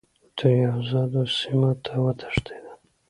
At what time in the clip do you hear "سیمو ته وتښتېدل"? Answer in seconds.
1.37-2.65